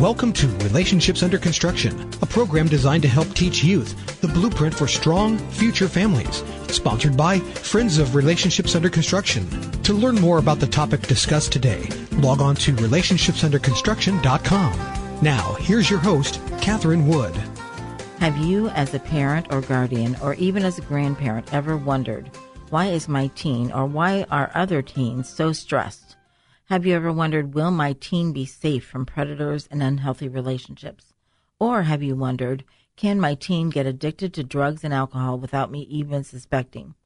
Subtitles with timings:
[0.00, 4.86] Welcome to Relationships Under Construction, a program designed to help teach youth the blueprint for
[4.86, 6.44] strong future families.
[6.68, 9.48] Sponsored by Friends of Relationships Under Construction.
[9.84, 14.72] To learn more about the topic discussed today, log on to relationshipsunderconstruction.com.
[15.22, 17.34] Now, here's your host, Catherine Wood.
[18.20, 22.30] Have you, as a parent or guardian, or even as a grandparent, ever wondered,
[22.68, 26.05] why is my teen or why are other teens so stressed?
[26.68, 31.14] Have you ever wondered, will my teen be safe from predators and unhealthy relationships?
[31.60, 32.64] Or have you wondered,
[32.96, 36.96] can my teen get addicted to drugs and alcohol without me even suspecting?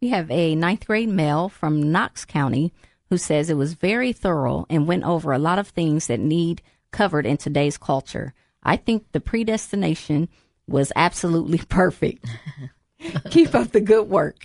[0.00, 2.72] We have a ninth grade male from Knox County
[3.10, 6.62] who says it was very thorough and went over a lot of things that need
[6.90, 8.34] covered in today's culture.
[8.62, 10.28] I think the predestination
[10.68, 12.24] was absolutely perfect.
[13.30, 14.36] Keep up the good work.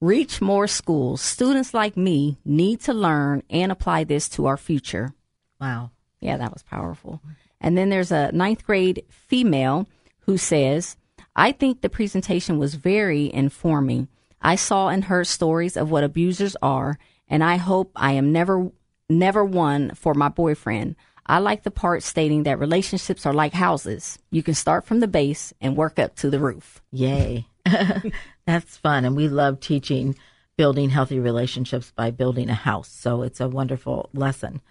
[0.00, 1.20] Reach more schools.
[1.22, 5.14] Students like me need to learn and apply this to our future.
[5.60, 5.90] Wow.
[6.20, 7.20] Yeah, that was powerful.
[7.60, 9.86] And then there's a ninth grade female
[10.20, 10.96] who says,
[11.34, 14.08] I think the presentation was very informing.
[14.42, 18.70] I saw and heard stories of what abusers are, and I hope I am never,
[19.08, 20.96] never one for my boyfriend.
[21.26, 24.18] I like the part stating that relationships are like houses.
[24.30, 26.80] You can start from the base and work up to the roof.
[26.92, 27.46] Yay.
[28.46, 29.04] That's fun.
[29.04, 30.16] And we love teaching
[30.56, 32.88] building healthy relationships by building a house.
[32.88, 34.62] So it's a wonderful lesson.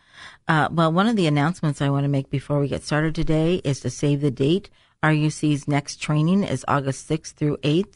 [0.48, 3.56] Uh, well, one of the announcements I want to make before we get started today
[3.64, 4.70] is to save the date.
[5.04, 7.96] RUC's next training is August 6th through 8th.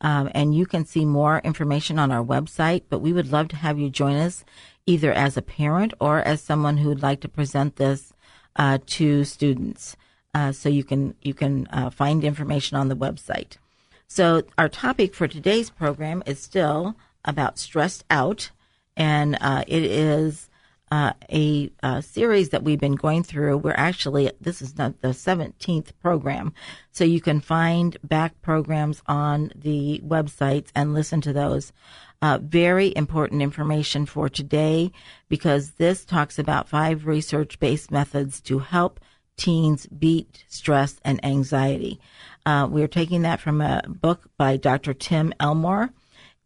[0.00, 3.56] Um, and you can see more information on our website, but we would love to
[3.56, 4.44] have you join us
[4.86, 8.12] either as a parent or as someone who would like to present this
[8.56, 9.96] uh, to students.
[10.34, 13.56] Uh, so you can you can uh, find information on the website.
[14.06, 16.94] So our topic for today's program is still
[17.24, 18.50] about stressed out,
[18.96, 20.47] and uh, it is
[20.90, 23.58] uh, a, a, series that we've been going through.
[23.58, 26.52] We're actually this is not the seventeenth program,
[26.92, 31.72] so you can find back programs on the websites and listen to those.
[32.20, 34.90] Uh, very important information for today
[35.28, 38.98] because this talks about five research based methods to help
[39.36, 42.00] teens beat stress and anxiety.
[42.44, 44.92] Uh, we're taking that from a book by Dr.
[44.94, 45.90] Tim Elmore,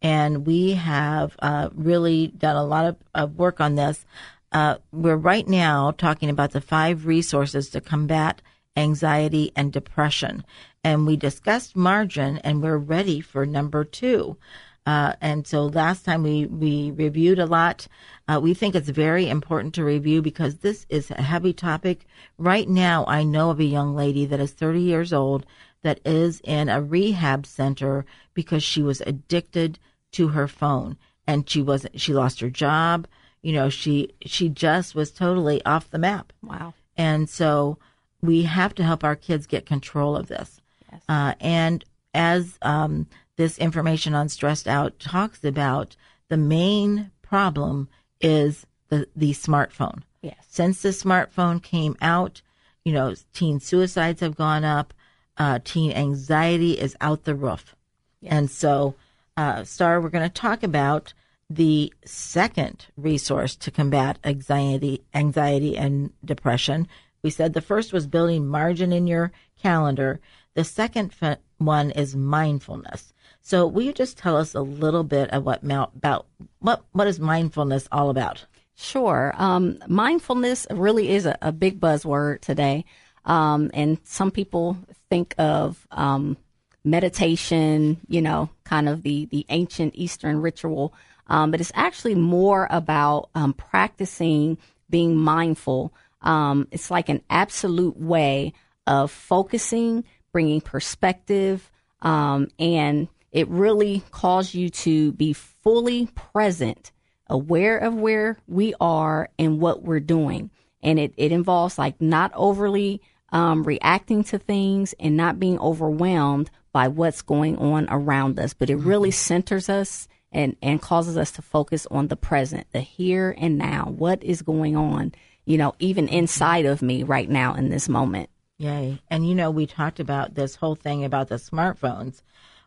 [0.01, 4.05] and we have uh, really done a lot of, of work on this.
[4.53, 8.41] Uh, we're right now talking about the five resources to combat
[8.77, 10.45] anxiety and depression.
[10.83, 14.37] And we discussed margin, and we're ready for number two.
[14.85, 17.87] Uh, and so last time we, we reviewed a lot.
[18.27, 22.05] Uh, we think it's very important to review because this is a heavy topic.
[22.37, 25.45] Right now, I know of a young lady that is 30 years old
[25.83, 29.79] that is in a rehab center because she was addicted
[30.11, 33.07] to her phone and she was she lost her job.
[33.43, 36.33] You know, she she just was totally off the map.
[36.41, 36.73] Wow.
[36.97, 37.77] And so
[38.21, 40.61] we have to help our kids get control of this.
[40.91, 41.01] Yes.
[41.07, 45.95] Uh, and as um, this information on stressed out talks about
[46.29, 47.89] the main problem
[48.21, 50.03] is the, the smartphone.
[50.21, 50.37] Yes.
[50.47, 52.41] Since the smartphone came out,
[52.85, 54.93] you know, teen suicides have gone up,
[55.37, 57.75] uh, teen anxiety is out the roof.
[58.21, 58.33] Yes.
[58.33, 58.95] And so,
[59.35, 61.13] uh, Star, we're going to talk about
[61.55, 66.87] the second resource to combat anxiety, anxiety and depression.
[67.21, 70.19] We said the first was building margin in your calendar.
[70.55, 71.13] The second
[71.57, 73.13] one is mindfulness.
[73.41, 76.27] So will you just tell us a little bit of what about
[76.59, 78.45] what what is mindfulness all about?
[78.75, 79.33] Sure.
[79.37, 82.85] Um, mindfulness really is a, a big buzzword today,
[83.25, 84.77] um, and some people
[85.09, 86.37] think of um,
[86.83, 90.93] meditation, you know, kind of the the ancient Eastern ritual,
[91.33, 94.55] um, but it's actually more about um, practicing
[94.87, 95.91] being mindful.
[96.21, 98.53] Um, it's like an absolute way
[98.85, 101.71] of focusing, bringing perspective,
[102.03, 106.91] and it really calls you to be fully present,
[107.25, 110.51] aware of where we are and what we're doing.
[110.83, 113.01] And it, it involves like not overly
[113.31, 118.69] um, reacting to things and not being overwhelmed by what's going on around us, but
[118.69, 119.15] it really mm-hmm.
[119.15, 123.85] centers us and, and causes us to focus on the present, the here and now.
[123.95, 125.13] What is going on,
[125.45, 128.29] you know, even inside of me right now in this moment.
[128.57, 129.01] Yay.
[129.09, 132.21] And, you know, we talked about this whole thing about the smartphones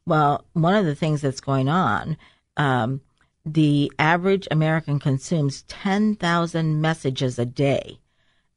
[0.06, 2.16] well, one of the things that's going on,
[2.56, 3.00] um,
[3.44, 7.98] the average American consumes 10,000 messages a day.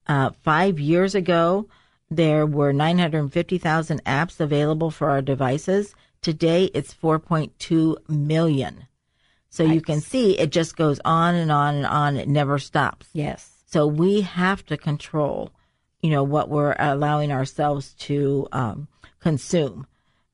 [0.07, 1.67] Uh, five years ago,
[2.09, 5.93] there were 950,000 apps available for our devices.
[6.21, 8.85] Today, it's 4.2 million.
[9.49, 12.17] So you can see it just goes on and on and on.
[12.17, 13.07] It never stops.
[13.13, 13.51] Yes.
[13.65, 15.51] So we have to control,
[16.01, 18.87] you know, what we're allowing ourselves to um,
[19.19, 19.87] consume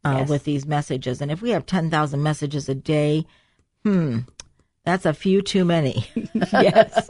[0.03, 0.29] uh, yes.
[0.29, 1.21] with these messages.
[1.21, 3.25] And if we have 10,000 messages a day,
[3.83, 4.19] hmm,
[4.83, 6.07] that's a few too many.
[6.51, 7.09] yes.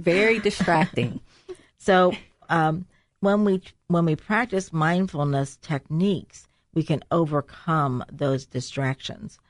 [0.00, 1.20] Very distracting.
[1.78, 2.12] So,
[2.48, 2.86] um,
[3.18, 9.40] when we when we practice mindfulness techniques, we can overcome those distractions.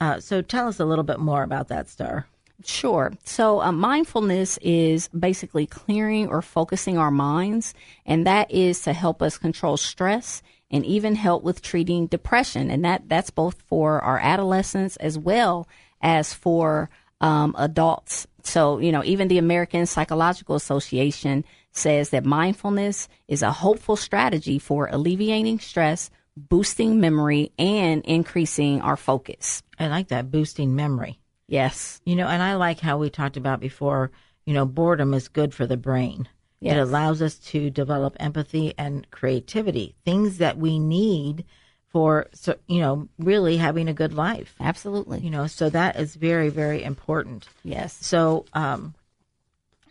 [0.00, 2.26] Uh, so, tell us a little bit more about that, Star.
[2.64, 3.12] Sure.
[3.24, 7.74] So, uh, mindfulness is basically clearing or focusing our minds,
[8.04, 12.70] and that is to help us control stress and even help with treating depression.
[12.70, 15.66] And that, that's both for our adolescents as well
[16.00, 18.26] as for um, adults.
[18.42, 24.58] So, you know, even the American Psychological Association says that mindfulness is a hopeful strategy
[24.58, 26.10] for alleviating stress,
[26.48, 29.62] boosting memory, and increasing our focus.
[29.78, 31.18] I like that, boosting memory.
[31.48, 32.00] Yes.
[32.04, 34.10] You know, and I like how we talked about before,
[34.46, 36.28] you know, boredom is good for the brain.
[36.60, 36.76] Yes.
[36.76, 41.44] It allows us to develop empathy and creativity, things that we need
[41.88, 44.54] for, so, you know, really having a good life.
[44.60, 45.20] Absolutely.
[45.20, 47.48] You know, so that is very, very important.
[47.64, 47.98] Yes.
[48.00, 48.94] So, um,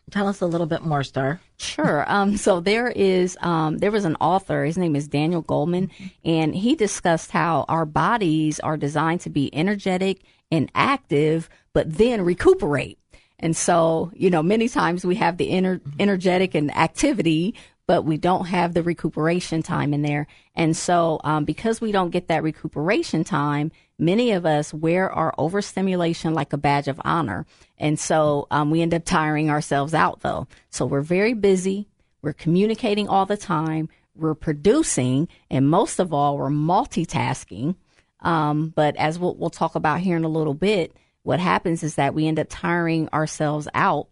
[0.10, 1.40] tell us a little bit more, Star.
[1.58, 2.10] Sure.
[2.12, 4.66] Um, so there is, um, there was an author.
[4.66, 5.90] His name is Daniel Goleman,
[6.24, 10.22] and he discussed how our bodies are designed to be energetic
[10.52, 12.98] and active, but then recuperate.
[13.40, 17.56] And so, you know, many times we have the ener- energetic and activity,
[17.90, 20.28] but we don't have the recuperation time in there.
[20.54, 25.34] And so, um, because we don't get that recuperation time, many of us wear our
[25.40, 27.48] overstimulation like a badge of honor.
[27.80, 30.48] And so, um, we end up tiring ourselves out though.
[30.70, 31.88] So we're very busy.
[32.22, 33.90] We're communicating all the time.
[34.14, 35.28] We're producing.
[35.50, 37.76] And most of all, we're multitasking.
[38.20, 41.96] Um, but as we'll, we'll talk about here in a little bit, what happens is
[41.96, 44.10] that we end up tiring ourselves out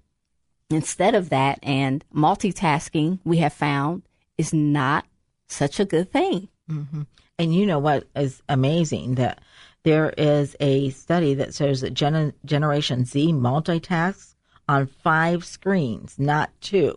[0.69, 1.59] instead of that.
[1.63, 4.03] And multitasking, we have found,
[4.37, 5.05] is not
[5.47, 6.49] such a good thing.
[6.69, 7.03] Mm-hmm.
[7.39, 9.41] And you know what is amazing that
[9.83, 14.35] there is a study that says that Gen- Generation Z multitasks
[14.67, 16.95] on five screens, not two.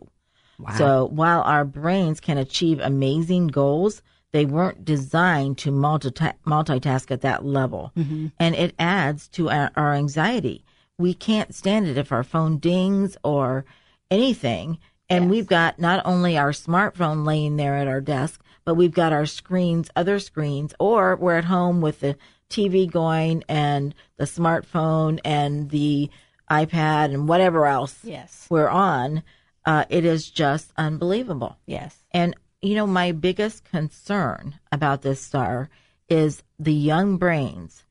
[0.58, 0.74] Wow.
[0.76, 7.22] So while our brains can achieve amazing goals, they weren't designed to multita- multitask at
[7.22, 7.92] that level.
[7.96, 8.28] Mm-hmm.
[8.38, 10.64] And it adds to our, our, anxiety.
[11.00, 13.64] We can't stand it if our phone dings or
[14.10, 14.78] anything.
[15.08, 15.30] And yes.
[15.30, 19.26] we've got not only our smartphone laying there at our desk, but we've got our
[19.26, 22.16] screens, other screens, or we're at home with the
[22.50, 26.10] TV going and the smartphone and the
[26.50, 28.46] iPad and whatever else yes.
[28.50, 29.22] we're on.
[29.64, 31.56] Uh, it is just unbelievable.
[31.66, 31.96] Yes.
[32.12, 35.70] And you know, my biggest concern about this star
[36.08, 37.84] is the young brains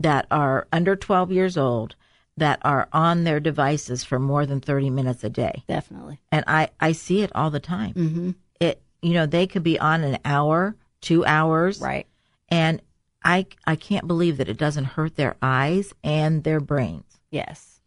[0.00, 1.94] that are under 12 years old
[2.38, 5.64] that are on their devices for more than 30 minutes a day.
[5.68, 6.18] Definitely.
[6.32, 7.94] And I, I see it all the time.
[7.94, 8.30] Mm-hmm.
[8.60, 11.80] It, you know, they could be on an hour, two hours.
[11.80, 12.06] Right.
[12.48, 12.82] And
[13.24, 17.20] I, I can't believe that it doesn't hurt their eyes and their brains.
[17.30, 17.80] Yes.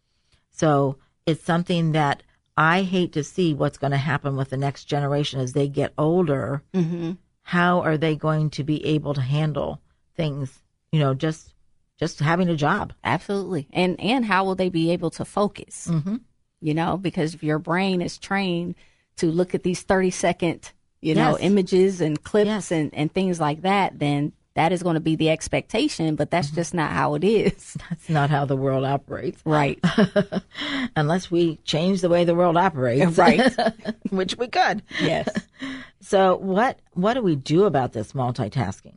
[0.50, 2.22] So it's something that
[2.56, 5.92] I hate to see what's going to happen with the next generation as they get
[5.96, 6.62] older.
[6.74, 7.12] Mm-hmm.
[7.42, 9.80] How are they going to be able to handle
[10.16, 10.62] things?
[10.92, 11.54] You know, just
[12.02, 12.92] just having a job.
[13.04, 13.68] Absolutely.
[13.72, 15.86] And and how will they be able to focus?
[15.88, 16.16] Mm-hmm.
[16.60, 18.74] You know, because if your brain is trained
[19.16, 22.72] to look at these 30 second, you know, images and clips Yes.
[22.72, 26.48] and, and things like that, then that is going to be the expectation, but that's
[26.48, 26.56] Mm-hmm.
[26.56, 27.76] just not how it is.
[27.88, 29.40] That's not how the world operates.
[29.46, 29.78] Right.
[30.96, 33.16] Unless we change the way the world operates.
[33.22, 33.40] Right.
[34.10, 34.82] Which we could.
[35.00, 35.28] yes.
[36.00, 38.96] So what what do we do about this multitasking?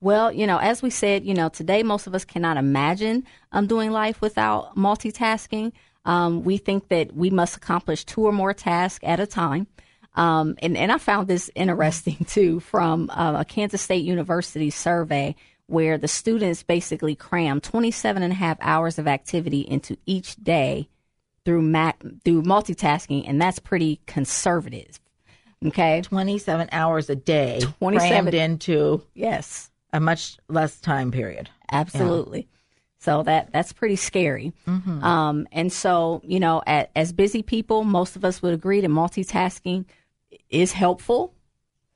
[0.00, 3.66] Well, you know, as we said, you know, today most of us cannot imagine um,
[3.66, 5.72] doing life without multitasking.
[6.04, 9.66] Um, we think that we must accomplish two or more tasks at a time.
[10.14, 15.34] Um, and, and I found this interesting too from uh, a Kansas State University survey
[15.66, 20.88] where the students basically cram 27 and a half hours of activity into each day
[21.44, 21.92] through ma-
[22.24, 24.98] through multitasking, and that's pretty conservative.
[25.64, 26.02] Okay.
[26.02, 29.70] 27 hours a day 27 crammed into Yes.
[29.92, 31.48] A much less time period.
[31.70, 32.48] Absolutely.
[33.00, 34.52] So that that's pretty scary.
[34.66, 38.90] Um, and so you know, at, as busy people, most of us would agree that
[38.90, 39.84] multitasking
[40.50, 41.32] is helpful,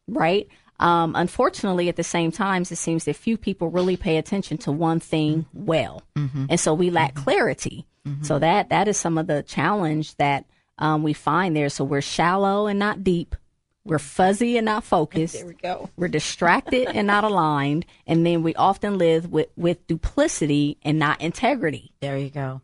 [0.06, 0.48] right?
[0.78, 4.72] Um, unfortunately, at the same times, it seems that few people really pay attention to
[4.72, 6.02] one thing well,
[6.50, 7.86] and so we lack clarity.
[8.22, 10.44] So that that is some of the challenge that
[10.78, 11.68] um, we find there.
[11.68, 13.36] So we're shallow and not deep.
[13.84, 15.34] We're fuzzy and not focused.
[15.34, 15.90] There we go.
[15.96, 21.20] We're distracted and not aligned, and then we often live with, with duplicity and not
[21.20, 21.92] integrity.
[22.00, 22.60] There you go.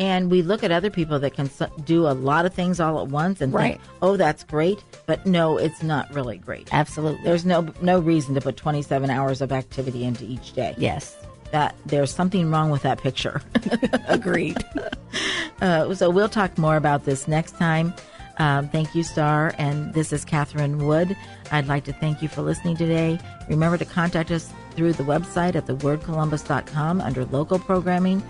[0.00, 1.50] And we look at other people that can
[1.84, 3.78] do a lot of things all at once and Right.
[3.80, 6.68] think, "Oh, that's great," but no, it's not really great.
[6.72, 7.22] Absolutely.
[7.24, 10.74] There's no no reason to put 27 hours of activity into each day.
[10.78, 11.16] Yes.
[11.50, 13.40] That there's something wrong with that picture.
[14.08, 14.56] Agreed.
[15.60, 17.92] Uh, so we'll talk more about this next time.
[18.38, 19.54] Um, thank you, Star.
[19.58, 21.16] And this is Catherine Wood.
[21.50, 23.18] I'd like to thank you for listening today.
[23.48, 28.22] Remember to contact us through the website at thewordcolumbus.com under local programming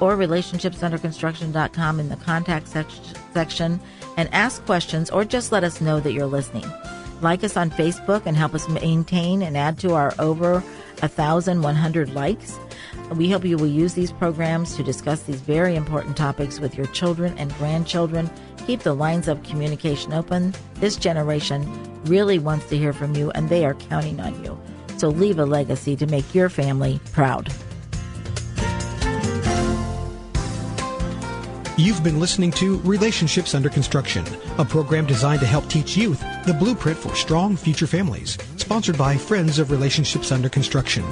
[0.00, 2.86] or relationshipsunderconstruction.com in the contact sec-
[3.32, 3.80] section
[4.16, 6.66] and ask questions or just let us know that you're listening.
[7.20, 10.60] Like us on Facebook and help us maintain and add to our over
[11.00, 12.58] 1,100 likes.
[13.12, 16.86] We hope you will use these programs to discuss these very important topics with your
[16.86, 18.30] children and grandchildren.
[18.66, 20.54] Keep the lines of communication open.
[20.76, 21.66] This generation
[22.04, 24.58] really wants to hear from you, and they are counting on you.
[24.96, 27.52] So leave a legacy to make your family proud.
[31.76, 34.24] You've been listening to Relationships Under Construction,
[34.58, 39.16] a program designed to help teach youth the blueprint for strong future families, sponsored by
[39.16, 41.04] Friends of Relationships Under Construction.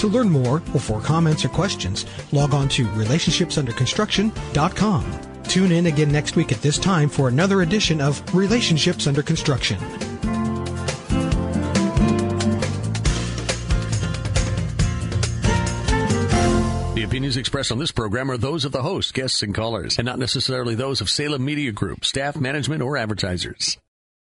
[0.00, 5.42] To learn more or for comments or questions, log on to relationshipsunderconstruction.com.
[5.42, 9.78] Tune in again next week at this time for another edition of Relationships Under Construction.
[16.94, 20.06] The opinions expressed on this program are those of the host, guests, and callers, and
[20.06, 23.76] not necessarily those of Salem Media Group, staff, management, or advertisers.